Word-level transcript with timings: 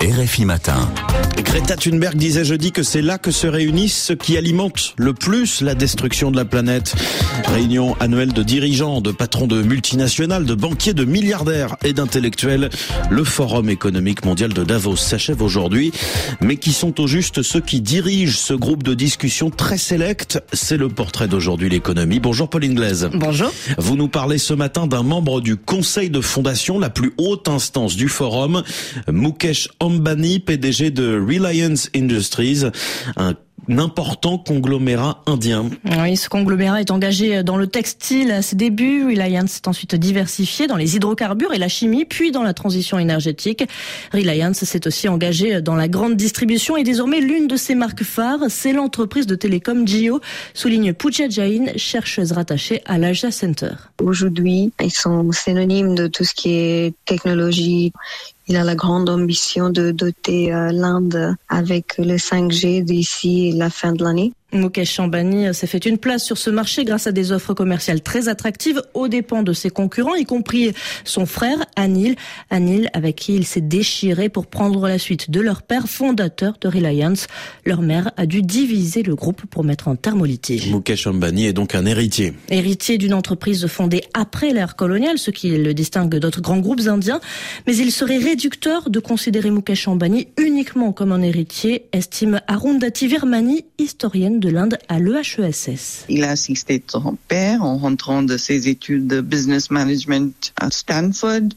RFI 0.00 0.44
Matin. 0.44 0.88
Greta 1.38 1.76
Thunberg 1.76 2.16
disait 2.16 2.44
jeudi 2.44 2.70
que 2.70 2.84
c'est 2.84 3.02
là 3.02 3.18
que 3.18 3.32
se 3.32 3.48
réunissent 3.48 4.00
ceux 4.00 4.14
qui 4.14 4.36
alimentent 4.36 4.94
le 4.96 5.12
plus 5.12 5.60
la 5.60 5.74
destruction 5.74 6.30
de 6.30 6.36
la 6.36 6.44
planète. 6.44 6.94
Réunion 7.46 7.96
annuelle 7.98 8.32
de 8.32 8.42
dirigeants, 8.44 9.00
de 9.00 9.10
patrons 9.10 9.48
de 9.48 9.60
multinationales, 9.62 10.44
de 10.44 10.54
banquiers, 10.54 10.94
de 10.94 11.04
milliardaires 11.04 11.76
et 11.82 11.92
d'intellectuels. 11.94 12.70
Le 13.10 13.24
Forum 13.24 13.70
économique 13.70 14.24
mondial 14.24 14.52
de 14.52 14.62
Davos 14.62 14.96
s'achève 14.96 15.42
aujourd'hui. 15.42 15.90
Mais 16.40 16.56
qui 16.56 16.72
sont 16.72 17.00
au 17.00 17.08
juste 17.08 17.42
ceux 17.42 17.60
qui 17.60 17.80
dirigent 17.80 18.36
ce 18.36 18.54
groupe 18.54 18.84
de 18.84 18.94
discussion 18.94 19.50
très 19.50 19.78
sélect? 19.78 20.40
C'est 20.52 20.76
le 20.76 20.88
portrait 20.88 21.26
d'aujourd'hui, 21.26 21.70
l'économie. 21.70 22.20
Bonjour 22.20 22.48
Pauline 22.48 22.74
Glaise. 22.74 23.10
Bonjour. 23.14 23.50
Vous 23.78 23.96
nous 23.96 24.08
parlez 24.08 24.38
ce 24.38 24.54
matin 24.54 24.86
d'un 24.86 25.02
membre 25.02 25.40
du 25.40 25.56
conseil 25.56 26.10
de 26.10 26.20
fondation, 26.20 26.78
la 26.78 26.90
plus 26.90 27.14
haute 27.18 27.48
instance 27.48 27.96
du 27.96 28.08
forum, 28.08 28.62
Mukesh 29.10 29.68
Ambani, 29.88 30.38
PDG 30.38 30.90
de 30.90 31.18
Reliance 31.18 31.88
Industries, 31.96 32.64
un 33.16 33.34
important 33.76 34.38
conglomérat 34.38 35.22
indien. 35.26 35.68
Oui, 35.84 36.16
ce 36.16 36.28
conglomérat 36.28 36.80
est 36.80 36.90
engagé 36.90 37.42
dans 37.42 37.56
le 37.56 37.66
textile 37.66 38.30
à 38.30 38.42
ses 38.42 38.56
débuts. 38.56 39.04
Reliance 39.06 39.50
s'est 39.50 39.68
ensuite 39.68 39.94
diversifié 39.94 40.66
dans 40.66 40.76
les 40.76 40.96
hydrocarbures 40.96 41.52
et 41.52 41.58
la 41.58 41.68
chimie, 41.68 42.04
puis 42.04 42.30
dans 42.30 42.42
la 42.42 42.54
transition 42.54 42.98
énergétique. 42.98 43.64
Reliance 44.12 44.64
s'est 44.64 44.86
aussi 44.86 45.08
engagé 45.08 45.60
dans 45.60 45.74
la 45.74 45.88
grande 45.88 46.16
distribution 46.16 46.76
et 46.76 46.82
désormais 46.82 47.20
l'une 47.20 47.46
de 47.46 47.56
ses 47.56 47.74
marques 47.74 48.04
phares, 48.04 48.44
c'est 48.48 48.72
l'entreprise 48.72 49.26
de 49.26 49.34
télécom 49.34 49.86
Jio, 49.86 50.20
souligne 50.54 50.92
Pooja 50.92 51.28
Jain, 51.28 51.66
chercheuse 51.76 52.32
rattachée 52.32 52.82
à 52.86 52.98
l'Asia 52.98 53.30
Center. 53.30 53.72
Aujourd'hui, 54.02 54.72
ils 54.82 54.90
sont 54.90 55.30
synonymes 55.32 55.94
de 55.94 56.06
tout 56.06 56.24
ce 56.24 56.34
qui 56.34 56.50
est 56.54 56.94
technologie. 57.04 57.92
Il 58.48 58.56
a 58.56 58.64
la 58.64 58.74
grande 58.74 59.10
ambition 59.10 59.68
de 59.68 59.90
doter 59.90 60.54
euh, 60.54 60.72
l'Inde 60.72 61.36
avec 61.50 61.98
le 61.98 62.16
5G 62.16 62.82
d'ici 62.82 63.52
la 63.52 63.68
fin 63.68 63.92
de 63.92 64.02
l'année. 64.02 64.32
Mukesh 64.54 64.98
Ambani 64.98 65.52
s'est 65.52 65.66
fait 65.66 65.84
une 65.84 65.98
place 65.98 66.24
sur 66.24 66.38
ce 66.38 66.48
marché 66.48 66.84
grâce 66.84 67.06
à 67.06 67.12
des 67.12 67.32
offres 67.32 67.52
commerciales 67.52 68.00
très 68.00 68.28
attractives 68.28 68.80
aux 68.94 69.06
dépens 69.06 69.42
de 69.42 69.52
ses 69.52 69.68
concurrents, 69.68 70.14
y 70.14 70.24
compris 70.24 70.72
son 71.04 71.26
frère 71.26 71.66
Anil. 71.76 72.16
Anil, 72.48 72.88
avec 72.94 73.16
qui 73.16 73.34
il 73.34 73.44
s'est 73.44 73.60
déchiré 73.60 74.30
pour 74.30 74.46
prendre 74.46 74.88
la 74.88 74.98
suite 74.98 75.30
de 75.30 75.40
leur 75.40 75.60
père 75.60 75.86
fondateur 75.86 76.54
de 76.62 76.68
Reliance. 76.68 77.26
Leur 77.66 77.82
mère 77.82 78.10
a 78.16 78.24
dû 78.24 78.40
diviser 78.40 79.02
le 79.02 79.14
groupe 79.14 79.42
pour 79.50 79.64
mettre 79.64 79.88
un 79.88 79.96
terme 79.96 80.22
au 80.22 80.24
litige. 80.24 80.72
Mukesh 80.72 81.06
Ambani 81.06 81.44
est 81.44 81.52
donc 81.52 81.74
un 81.74 81.84
héritier. 81.84 82.32
Héritier 82.48 82.96
d'une 82.96 83.12
entreprise 83.12 83.66
fondée 83.66 84.02
après 84.14 84.54
l'ère 84.54 84.76
coloniale, 84.76 85.18
ce 85.18 85.30
qui 85.30 85.50
le 85.50 85.74
distingue 85.74 86.16
d'autres 86.16 86.40
grands 86.40 86.60
groupes 86.60 86.86
indiens. 86.86 87.20
Mais 87.66 87.76
il 87.76 87.92
serait 87.92 88.16
réducteur 88.16 88.88
de 88.88 88.98
considérer 88.98 89.50
Mukesh 89.50 89.88
Ambani 89.88 90.28
uniquement 90.58 90.90
comme 90.90 91.12
un 91.12 91.22
héritier, 91.22 91.84
estime 91.92 92.40
Arundhati 92.48 93.06
Virmani, 93.06 93.64
historienne 93.78 94.40
de 94.40 94.48
l'Inde 94.48 94.76
à 94.88 94.98
l'EHESS. 94.98 96.04
Il 96.08 96.24
a 96.24 96.30
assisté 96.30 96.82
son 96.84 97.16
père 97.28 97.62
en 97.62 97.78
rentrant 97.78 98.24
de 98.24 98.36
ses 98.36 98.66
études 98.66 99.06
de 99.06 99.20
business 99.20 99.70
management 99.70 100.52
à 100.56 100.68
Stanford. 100.72 101.50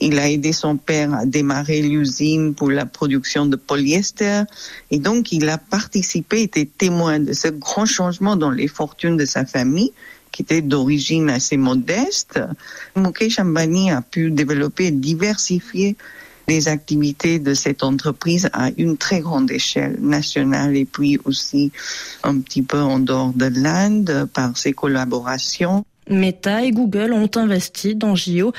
Il 0.00 0.18
a 0.18 0.30
aidé 0.30 0.52
son 0.54 0.78
père 0.78 1.12
à 1.12 1.26
démarrer 1.26 1.82
l'usine 1.82 2.54
pour 2.54 2.70
la 2.70 2.86
production 2.86 3.44
de 3.44 3.56
polyester. 3.56 4.44
Et 4.90 4.98
donc, 4.98 5.32
il 5.32 5.46
a 5.50 5.58
participé, 5.58 6.40
été 6.40 6.64
témoin 6.64 7.20
de 7.20 7.34
ce 7.34 7.48
grand 7.48 7.84
changement 7.84 8.36
dans 8.36 8.50
les 8.50 8.68
fortunes 8.68 9.18
de 9.18 9.26
sa 9.26 9.44
famille 9.44 9.92
qui 10.32 10.40
était 10.40 10.62
d'origine 10.62 11.28
assez 11.28 11.58
modeste. 11.58 12.40
Mukesh 12.96 13.38
Ambani 13.38 13.90
a 13.90 14.00
pu 14.00 14.30
développer 14.30 14.86
et 14.86 14.92
diversifier 14.92 15.96
les 16.50 16.66
activités 16.66 17.38
de 17.38 17.54
cette 17.54 17.84
entreprise 17.84 18.50
à 18.52 18.70
une 18.76 18.96
très 18.96 19.20
grande 19.20 19.52
échelle 19.52 19.96
nationale 20.00 20.76
et 20.76 20.84
puis 20.84 21.16
aussi 21.24 21.70
un 22.24 22.40
petit 22.40 22.62
peu 22.62 22.80
en 22.80 22.98
dehors 22.98 23.32
de 23.32 23.46
l'Inde 23.46 24.28
par 24.34 24.56
ses 24.56 24.72
collaborations. 24.72 25.84
Meta 26.10 26.64
et 26.64 26.70
Google 26.70 27.12
ont 27.12 27.30
investi 27.36 27.94
dans 27.94 28.14
JO 28.16 28.52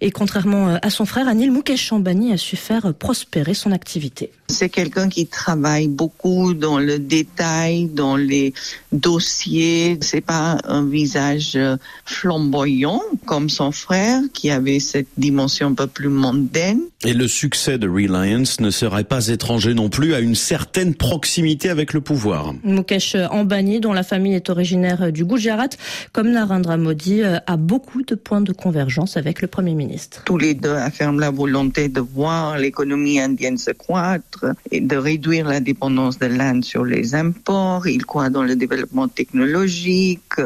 et 0.00 0.10
contrairement 0.10 0.78
à 0.80 0.90
son 0.90 1.06
frère 1.06 1.28
Anil 1.28 1.52
Mukesh 1.52 1.92
Ambani 1.92 2.32
a 2.32 2.36
su 2.36 2.56
faire 2.56 2.92
prospérer 2.94 3.54
son 3.54 3.72
activité. 3.72 4.30
C'est 4.48 4.68
quelqu'un 4.68 5.08
qui 5.08 5.26
travaille 5.26 5.88
beaucoup 5.88 6.54
dans 6.54 6.78
le 6.78 6.98
détail, 6.98 7.86
dans 7.86 8.16
les 8.16 8.54
dossiers. 8.92 9.98
C'est 10.00 10.20
pas 10.20 10.58
un 10.64 10.86
visage 10.86 11.58
flamboyant 12.04 13.02
comme 13.24 13.48
son 13.48 13.72
frère 13.72 14.20
qui 14.32 14.50
avait 14.50 14.78
cette 14.78 15.08
dimension 15.16 15.68
un 15.68 15.74
peu 15.74 15.86
plus 15.86 16.08
mondaine. 16.08 16.80
Et 17.04 17.12
le 17.12 17.28
succès 17.28 17.78
de 17.78 17.88
Reliance 17.88 18.60
ne 18.60 18.70
serait 18.70 19.04
pas 19.04 19.28
étranger 19.28 19.74
non 19.74 19.88
plus 19.88 20.14
à 20.14 20.20
une 20.20 20.34
certaine 20.34 20.94
proximité 20.94 21.68
avec 21.68 21.92
le 21.92 22.00
pouvoir. 22.00 22.54
Mukesh 22.62 23.16
Ambani, 23.30 23.80
dont 23.80 23.92
la 23.92 24.02
famille 24.02 24.34
est 24.34 24.48
originaire 24.48 25.12
du 25.12 25.24
Gujarat, 25.24 25.68
comme 26.12 26.30
Narendra 26.30 26.76
Modi, 26.76 26.95
a 27.46 27.56
beaucoup 27.56 28.02
de 28.02 28.14
points 28.14 28.40
de 28.40 28.52
convergence 28.52 29.16
avec 29.16 29.42
le 29.42 29.48
Premier 29.48 29.74
ministre. 29.74 30.22
Tous 30.24 30.38
les 30.38 30.54
deux 30.54 30.74
affirment 30.74 31.20
la 31.20 31.30
volonté 31.30 31.88
de 31.88 32.00
voir 32.00 32.58
l'économie 32.58 33.20
indienne 33.20 33.58
se 33.58 33.70
croître 33.70 34.46
et 34.70 34.80
de 34.80 34.96
réduire 34.96 35.48
la 35.48 35.60
dépendance 35.60 36.18
de 36.18 36.26
l'Inde 36.26 36.64
sur 36.64 36.84
les 36.84 37.14
imports. 37.14 37.86
Ils 37.86 38.04
croient 38.04 38.30
dans 38.30 38.42
le 38.42 38.56
développement 38.56 39.08
technologique. 39.08 40.40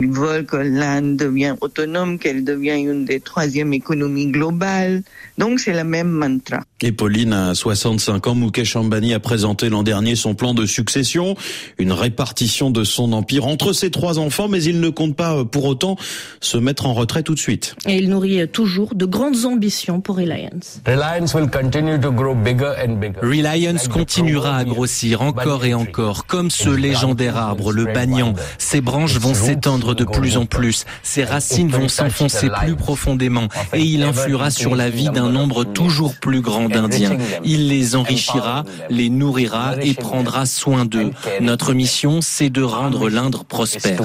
Ils 0.00 0.10
veulent 0.12 0.44
que 0.44 0.56
l'Inde 0.56 1.16
devienne 1.16 1.56
autonome, 1.60 2.18
qu'elle 2.18 2.44
devienne 2.44 2.88
une 2.90 3.04
des 3.04 3.20
troisièmes 3.20 3.72
économies 3.72 4.26
globales. 4.26 5.02
Donc 5.38 5.60
c'est 5.60 5.72
le 5.72 5.84
même 5.84 6.10
mantra. 6.10 6.65
Et 6.82 6.92
Pauline, 6.92 7.32
à 7.32 7.54
65 7.54 8.26
ans, 8.26 8.34
Mukesh 8.34 8.76
Ambani 8.76 9.14
a 9.14 9.18
présenté 9.18 9.70
l'an 9.70 9.82
dernier 9.82 10.14
son 10.14 10.34
plan 10.34 10.52
de 10.52 10.66
succession, 10.66 11.34
une 11.78 11.90
répartition 11.90 12.70
de 12.70 12.84
son 12.84 13.14
empire 13.14 13.46
entre 13.46 13.72
ses 13.72 13.90
trois 13.90 14.18
enfants, 14.18 14.48
mais 14.48 14.62
il 14.62 14.80
ne 14.80 14.90
compte 14.90 15.16
pas 15.16 15.46
pour 15.46 15.64
autant 15.64 15.96
se 16.42 16.58
mettre 16.58 16.84
en 16.84 16.92
retrait 16.92 17.22
tout 17.22 17.32
de 17.32 17.38
suite. 17.38 17.76
Et 17.86 17.96
il 17.96 18.10
nourrit 18.10 18.46
toujours 18.48 18.94
de 18.94 19.06
grandes 19.06 19.46
ambitions 19.46 20.02
pour 20.02 20.16
Reliance. 20.16 20.82
Reliance 20.86 21.32
will 21.32 21.48
continue 21.48 21.98
to 21.98 22.12
grow 22.12 22.34
bigger 22.34 22.74
and 22.86 22.96
bigger. 22.96 23.20
Reliance 23.22 23.88
continuera 23.88 24.58
à 24.58 24.64
grossir 24.64 25.22
encore 25.22 25.64
et 25.64 25.72
encore, 25.72 26.26
comme 26.26 26.50
ce 26.50 26.68
légendaire 26.68 27.38
arbre, 27.38 27.72
le 27.72 27.86
banyan. 27.86 28.34
Ses 28.58 28.82
branches 28.82 29.16
vont 29.16 29.32
s'étendre 29.32 29.94
de 29.94 30.04
plus 30.04 30.36
en 30.36 30.44
plus, 30.44 30.84
ses 31.02 31.24
racines 31.24 31.70
vont 31.70 31.88
s'enfoncer 31.88 32.50
plus 32.50 32.76
profondément, 32.76 33.48
et 33.72 33.80
il 33.80 34.02
influera 34.02 34.50
sur 34.50 34.76
la 34.76 34.90
vie 34.90 35.08
d'un 35.08 35.30
nombre 35.30 35.64
toujours 35.64 36.14
plus 36.20 36.42
grand 36.42 36.65
d'Indiens. 36.68 37.16
Il 37.44 37.68
les 37.68 37.96
enrichira, 37.96 38.64
les 38.90 39.10
nourrira 39.10 39.74
et 39.82 39.94
prendra 39.94 40.46
soin 40.46 40.84
d'eux. 40.84 41.10
Notre 41.40 41.72
mission, 41.72 42.20
c'est 42.22 42.50
de 42.50 42.62
rendre 42.62 43.08
l'Inde 43.08 43.36
prospère. 43.48 44.00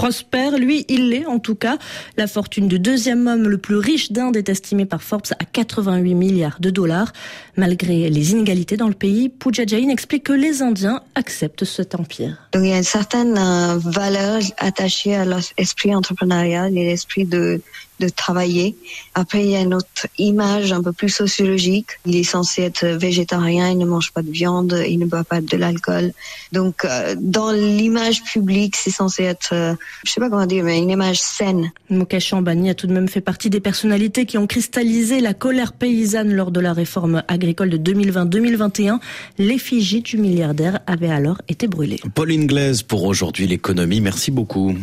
Prospère, 0.00 0.56
lui, 0.56 0.86
il 0.88 1.10
l'est 1.10 1.26
en 1.26 1.38
tout 1.38 1.54
cas. 1.54 1.76
La 2.16 2.26
fortune 2.26 2.68
du 2.68 2.78
deuxième 2.78 3.26
homme 3.26 3.46
le 3.46 3.58
plus 3.58 3.76
riche 3.76 4.12
d'Inde 4.12 4.34
est 4.34 4.48
estimée 4.48 4.86
par 4.86 5.02
Forbes 5.02 5.26
à 5.38 5.44
88 5.44 6.14
milliards 6.14 6.56
de 6.58 6.70
dollars. 6.70 7.12
Malgré 7.58 8.08
les 8.08 8.30
inégalités 8.30 8.78
dans 8.78 8.88
le 8.88 8.94
pays, 8.94 9.28
Pooja 9.28 9.66
Jain 9.66 9.90
explique 9.90 10.24
que 10.24 10.32
les 10.32 10.62
Indiens 10.62 11.02
acceptent 11.16 11.66
cet 11.66 11.94
empire. 11.94 12.38
Donc 12.54 12.62
il 12.64 12.70
y 12.70 12.72
a 12.72 12.78
une 12.78 12.82
certaine 12.82 13.36
euh, 13.36 13.76
valeur 13.76 14.40
attachée 14.56 15.14
à 15.14 15.26
l'esprit 15.26 15.94
entrepreneurial 15.94 16.78
et 16.78 16.84
l'esprit 16.86 17.26
de 17.26 17.60
travailler. 18.08 18.76
Après, 19.14 19.44
il 19.44 19.50
y 19.50 19.56
a 19.56 19.60
une 19.60 19.74
autre 19.74 20.06
image 20.18 20.72
un 20.72 20.82
peu 20.82 20.92
plus 20.92 21.10
sociologique. 21.10 21.88
Il 22.06 22.16
est 22.16 22.24
censé 22.24 22.62
être 22.62 22.86
végétarien, 22.86 23.68
il 23.68 23.78
ne 23.78 23.84
mange 23.84 24.12
pas 24.12 24.22
de 24.22 24.30
viande, 24.30 24.82
il 24.88 24.98
ne 24.98 25.04
boit 25.04 25.24
pas 25.24 25.40
de 25.40 25.56
l'alcool. 25.56 26.12
Donc, 26.52 26.84
euh, 26.84 27.14
dans 27.18 27.52
l'image 27.52 28.22
publique, 28.22 28.76
c'est 28.76 28.90
censé 28.90 29.24
être, 29.24 29.52
euh, 29.52 29.74
je 30.04 30.12
sais 30.12 30.20
pas 30.20 30.30
comment 30.30 30.46
dire, 30.46 30.64
mais 30.64 30.78
une 30.78 30.90
image 30.90 31.20
saine. 31.20 31.72
Mukesh 31.90 32.32
Ambani 32.32 32.70
a 32.70 32.74
tout 32.74 32.86
de 32.86 32.92
même 32.92 33.08
fait 33.08 33.20
partie 33.20 33.50
des 33.50 33.60
personnalités 33.60 34.26
qui 34.26 34.38
ont 34.38 34.46
cristallisé 34.46 35.20
la 35.20 35.34
colère 35.34 35.72
paysanne 35.72 36.32
lors 36.32 36.50
de 36.50 36.60
la 36.60 36.72
réforme 36.72 37.22
agricole 37.28 37.70
de 37.70 37.78
2020-2021. 37.78 38.98
L'effigie 39.38 40.02
du 40.02 40.18
milliardaire 40.18 40.80
avait 40.86 41.10
alors 41.10 41.40
été 41.48 41.66
brûlée. 41.66 42.00
Pauline 42.14 42.46
Glaise 42.46 42.82
pour 42.82 43.04
aujourd'hui 43.04 43.46
l'économie. 43.46 44.00
Merci 44.00 44.30
beaucoup. 44.30 44.74